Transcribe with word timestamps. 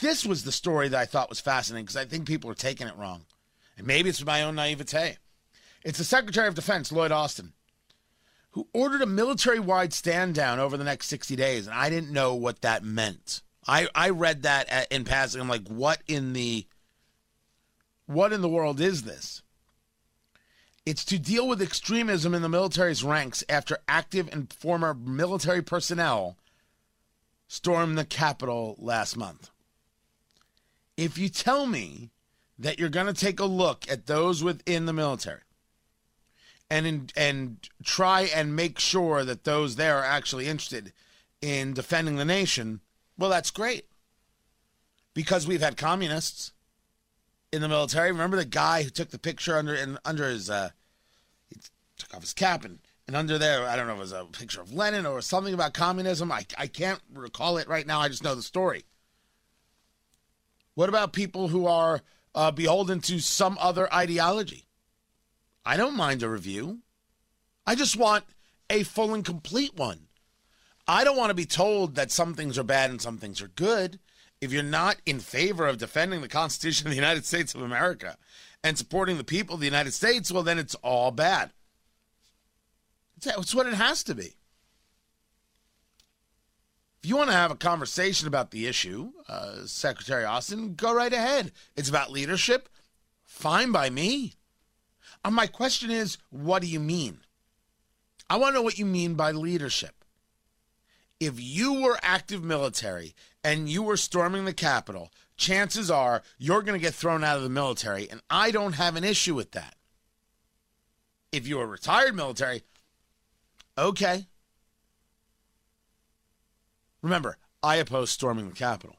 This 0.00 0.26
was 0.26 0.44
the 0.44 0.52
story 0.52 0.88
that 0.88 1.00
I 1.00 1.06
thought 1.06 1.28
was 1.28 1.40
fascinating 1.40 1.86
because 1.86 1.96
I 1.96 2.04
think 2.04 2.26
people 2.26 2.50
are 2.50 2.54
taking 2.54 2.86
it 2.86 2.96
wrong. 2.96 3.22
And 3.78 3.86
maybe 3.86 4.08
it's 4.08 4.24
my 4.24 4.42
own 4.42 4.54
naivete. 4.54 5.16
It's 5.84 5.98
the 5.98 6.04
Secretary 6.04 6.48
of 6.48 6.54
Defense, 6.54 6.90
Lloyd 6.90 7.12
Austin, 7.12 7.52
who 8.50 8.68
ordered 8.72 9.02
a 9.02 9.06
military 9.06 9.60
wide 9.60 9.92
stand 9.92 10.34
down 10.34 10.58
over 10.58 10.76
the 10.76 10.84
next 10.84 11.08
60 11.08 11.36
days. 11.36 11.66
And 11.66 11.74
I 11.74 11.90
didn't 11.90 12.12
know 12.12 12.34
what 12.34 12.62
that 12.62 12.84
meant. 12.84 13.42
I, 13.66 13.88
I 13.94 14.10
read 14.10 14.42
that 14.42 14.90
in 14.90 15.04
passing. 15.04 15.40
I'm 15.40 15.48
like, 15.48 15.66
what 15.68 16.02
in 16.06 16.32
the 16.32 16.66
what 18.06 18.32
in 18.32 18.40
the 18.40 18.48
world 18.48 18.80
is 18.80 19.02
this? 19.02 19.42
It's 20.84 21.04
to 21.06 21.18
deal 21.18 21.48
with 21.48 21.60
extremism 21.60 22.32
in 22.32 22.42
the 22.42 22.48
military's 22.48 23.02
ranks 23.02 23.42
after 23.48 23.78
active 23.88 24.28
and 24.32 24.52
former 24.52 24.94
military 24.94 25.62
personnel 25.62 26.36
stormed 27.48 27.98
the 27.98 28.04
Capitol 28.04 28.76
last 28.78 29.16
month. 29.16 29.50
If 30.96 31.18
you 31.18 31.28
tell 31.28 31.66
me 31.66 32.10
that 32.58 32.78
you're 32.78 32.88
going 32.88 33.06
to 33.06 33.12
take 33.12 33.38
a 33.38 33.44
look 33.44 33.84
at 33.90 34.06
those 34.06 34.42
within 34.42 34.86
the 34.86 34.92
military 34.92 35.42
and 36.70 36.86
in, 36.86 37.10
and 37.16 37.68
try 37.84 38.22
and 38.22 38.56
make 38.56 38.78
sure 38.78 39.24
that 39.24 39.44
those 39.44 39.76
there 39.76 39.98
are 39.98 40.04
actually 40.04 40.48
interested 40.48 40.92
in 41.40 41.74
defending 41.74 42.16
the 42.16 42.24
nation, 42.24 42.80
well, 43.18 43.30
that's 43.30 43.50
great. 43.50 43.86
Because 45.14 45.46
we've 45.46 45.62
had 45.62 45.76
communists 45.76 46.52
in 47.52 47.62
the 47.62 47.68
military. 47.68 48.10
Remember 48.10 48.36
the 48.36 48.44
guy 48.44 48.82
who 48.82 48.90
took 48.90 49.10
the 49.10 49.18
picture 49.18 49.56
under 49.56 49.74
in, 49.74 49.98
under 50.04 50.28
his 50.28 50.50
uh, 50.50 50.70
he 51.48 51.58
took 51.96 52.14
off 52.14 52.20
his 52.22 52.34
cap 52.34 52.64
and, 52.64 52.80
and 53.06 53.16
under 53.16 53.38
there, 53.38 53.66
I 53.66 53.76
don't 53.76 53.86
know 53.86 53.94
if 53.94 53.98
it 53.98 54.02
was 54.02 54.12
a 54.12 54.24
picture 54.24 54.60
of 54.60 54.72
Lenin 54.72 55.06
or 55.06 55.22
something 55.22 55.54
about 55.54 55.72
communism. 55.72 56.32
I 56.32 56.44
I 56.58 56.66
can't 56.66 57.00
recall 57.12 57.56
it 57.58 57.68
right 57.68 57.86
now. 57.86 58.00
I 58.00 58.08
just 58.08 58.24
know 58.24 58.34
the 58.34 58.42
story. 58.42 58.84
What 60.76 60.90
about 60.90 61.14
people 61.14 61.48
who 61.48 61.66
are 61.66 62.02
uh, 62.34 62.50
beholden 62.50 63.00
to 63.00 63.18
some 63.18 63.56
other 63.58 63.92
ideology? 63.92 64.66
I 65.64 65.78
don't 65.78 65.96
mind 65.96 66.22
a 66.22 66.28
review. 66.28 66.80
I 67.66 67.74
just 67.74 67.96
want 67.96 68.24
a 68.68 68.82
full 68.82 69.14
and 69.14 69.24
complete 69.24 69.74
one. 69.74 70.06
I 70.86 71.02
don't 71.02 71.16
want 71.16 71.30
to 71.30 71.34
be 71.34 71.46
told 71.46 71.94
that 71.94 72.12
some 72.12 72.34
things 72.34 72.58
are 72.58 72.62
bad 72.62 72.90
and 72.90 73.00
some 73.00 73.16
things 73.16 73.40
are 73.40 73.48
good 73.48 73.98
if 74.42 74.52
you're 74.52 74.62
not 74.62 74.96
in 75.06 75.18
favor 75.18 75.66
of 75.66 75.78
defending 75.78 76.20
the 76.20 76.28
Constitution 76.28 76.86
of 76.86 76.90
the 76.90 76.96
United 76.96 77.24
States 77.24 77.54
of 77.54 77.62
America 77.62 78.18
and 78.62 78.76
supporting 78.76 79.16
the 79.16 79.24
people 79.24 79.54
of 79.54 79.60
the 79.60 79.66
United 79.66 79.94
States, 79.94 80.30
well, 80.30 80.42
then 80.42 80.58
it's 80.58 80.74
all 80.76 81.10
bad. 81.10 81.52
It's 83.24 83.54
what 83.54 83.66
it 83.66 83.74
has 83.74 84.04
to 84.04 84.14
be. 84.14 84.34
If 87.06 87.10
you 87.10 87.18
want 87.18 87.30
to 87.30 87.36
have 87.36 87.52
a 87.52 87.54
conversation 87.54 88.26
about 88.26 88.50
the 88.50 88.66
issue, 88.66 89.12
uh, 89.28 89.64
Secretary 89.66 90.24
Austin, 90.24 90.74
go 90.74 90.92
right 90.92 91.12
ahead. 91.12 91.52
It's 91.76 91.88
about 91.88 92.10
leadership. 92.10 92.68
Fine 93.22 93.70
by 93.70 93.90
me. 93.90 94.32
Uh, 95.24 95.30
my 95.30 95.46
question 95.46 95.88
is, 95.92 96.18
what 96.30 96.62
do 96.62 96.66
you 96.66 96.80
mean? 96.80 97.20
I 98.28 98.34
want 98.38 98.54
to 98.54 98.54
know 98.54 98.62
what 98.62 98.80
you 98.80 98.86
mean 98.86 99.14
by 99.14 99.30
leadership. 99.30 100.04
If 101.20 101.34
you 101.38 101.80
were 101.80 101.96
active 102.02 102.42
military 102.42 103.14
and 103.44 103.68
you 103.68 103.84
were 103.84 103.96
storming 103.96 104.44
the 104.44 104.52
Capitol, 104.52 105.12
chances 105.36 105.88
are 105.92 106.22
you're 106.38 106.62
going 106.62 106.76
to 106.76 106.84
get 106.84 106.92
thrown 106.92 107.22
out 107.22 107.36
of 107.36 107.44
the 107.44 107.48
military, 107.48 108.10
and 108.10 108.20
I 108.28 108.50
don't 108.50 108.72
have 108.72 108.96
an 108.96 109.04
issue 109.04 109.36
with 109.36 109.52
that. 109.52 109.76
If 111.30 111.46
you 111.46 111.58
were 111.58 111.68
retired 111.68 112.16
military, 112.16 112.64
okay. 113.78 114.26
Remember, 117.06 117.38
I 117.62 117.76
oppose 117.76 118.10
storming 118.10 118.48
the 118.48 118.54
Capitol. 118.56 118.96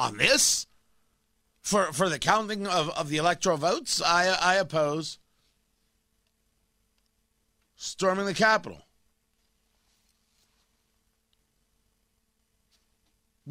On 0.00 0.16
this, 0.16 0.66
for 1.62 1.92
for 1.92 2.08
the 2.08 2.18
counting 2.18 2.66
of, 2.66 2.90
of 2.90 3.08
the 3.08 3.18
electoral 3.18 3.56
votes, 3.56 4.02
I 4.02 4.26
I 4.26 4.56
oppose 4.56 5.20
storming 7.76 8.26
the 8.26 8.34
Capitol. 8.34 8.82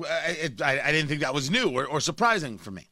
I, 0.05 0.51
I, 0.61 0.81
I 0.81 0.91
didn't 0.91 1.07
think 1.07 1.21
that 1.21 1.33
was 1.33 1.49
new 1.49 1.69
or, 1.69 1.85
or 1.85 2.01
surprising 2.01 2.57
for 2.57 2.71
me. 2.71 2.89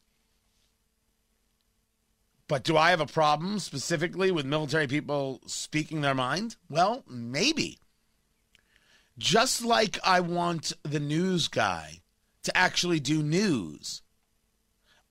But 2.47 2.63
do 2.63 2.77
I 2.77 2.91
have 2.91 3.01
a 3.01 3.05
problem 3.05 3.59
specifically 3.59 4.31
with 4.31 4.45
military 4.45 4.87
people 4.87 5.41
speaking 5.47 5.99
their 5.99 6.15
mind? 6.15 6.55
Well, 6.69 7.03
maybe. 7.09 7.80
Just 9.17 9.63
like 9.63 9.99
I 10.03 10.19
want 10.19 10.73
the 10.83 10.99
news 10.99 11.47
guy 11.47 12.01
to 12.43 12.57
actually 12.57 12.99
do 12.99 13.21
news, 13.21 14.01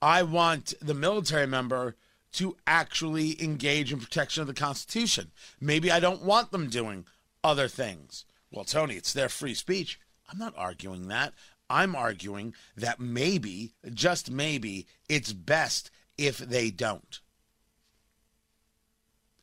I 0.02 0.22
want 0.22 0.74
the 0.80 0.94
military 0.94 1.46
member 1.46 1.96
to 2.32 2.56
actually 2.66 3.42
engage 3.42 3.92
in 3.92 4.00
protection 4.00 4.40
of 4.40 4.46
the 4.46 4.54
Constitution. 4.54 5.30
Maybe 5.60 5.90
I 5.90 6.00
don't 6.00 6.22
want 6.22 6.52
them 6.52 6.68
doing 6.68 7.04
other 7.42 7.68
things. 7.68 8.24
Well, 8.50 8.64
Tony, 8.64 8.94
it's 8.94 9.12
their 9.12 9.28
free 9.28 9.54
speech. 9.54 9.98
I'm 10.30 10.38
not 10.38 10.54
arguing 10.56 11.08
that. 11.08 11.34
I'm 11.68 11.94
arguing 11.94 12.54
that 12.76 12.98
maybe, 12.98 13.74
just 13.92 14.30
maybe, 14.30 14.86
it's 15.08 15.32
best 15.32 15.90
if 16.18 16.38
they 16.38 16.70
don't. 16.70 17.20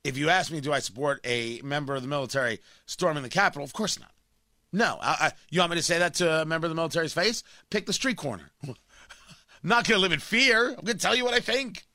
If 0.03 0.17
you 0.17 0.29
ask 0.29 0.51
me, 0.51 0.61
do 0.61 0.73
I 0.73 0.79
support 0.79 1.19
a 1.23 1.61
member 1.63 1.95
of 1.95 2.01
the 2.01 2.07
military 2.07 2.59
storming 2.85 3.23
the 3.23 3.29
Capitol? 3.29 3.63
Of 3.63 3.73
course 3.73 3.99
not. 3.99 4.11
No. 4.71 4.97
I, 5.01 5.11
I, 5.19 5.31
you 5.49 5.59
want 5.59 5.71
me 5.71 5.77
to 5.77 5.83
say 5.83 5.99
that 5.99 6.15
to 6.15 6.41
a 6.41 6.45
member 6.45 6.65
of 6.67 6.71
the 6.71 6.75
military's 6.75 7.13
face? 7.13 7.43
Pick 7.69 7.85
the 7.85 7.93
street 7.93 8.17
corner. 8.17 8.51
I'm 8.63 8.75
not 9.63 9.87
going 9.87 9.97
to 9.97 10.01
live 10.01 10.11
in 10.11 10.19
fear. 10.19 10.69
I'm 10.69 10.85
going 10.85 10.97
to 10.97 11.01
tell 11.01 11.15
you 11.15 11.25
what 11.25 11.33
I 11.33 11.39
think. 11.39 11.86